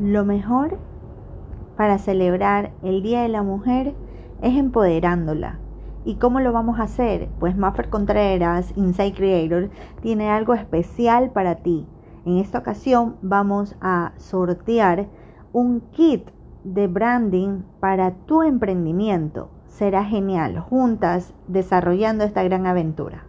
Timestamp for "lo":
0.00-0.24, 6.40-6.52